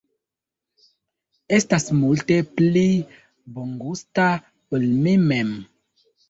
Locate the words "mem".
5.29-5.55